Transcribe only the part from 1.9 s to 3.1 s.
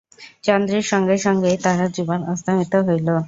জীবন অস্তমিত হইল।